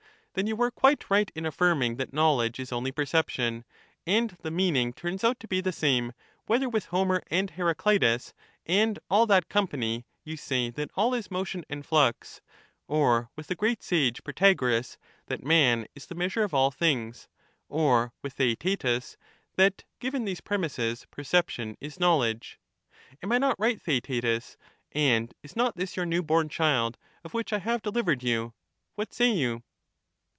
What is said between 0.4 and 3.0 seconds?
you were quite right in affirming that know ledge is only